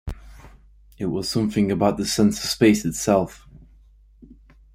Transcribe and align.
It 0.97 1.05
was 1.05 1.29
something 1.29 1.71
about 1.71 1.97
the 1.97 2.07
sense 2.07 2.43
of 2.43 2.49
space 2.49 2.85
itself. 2.85 3.47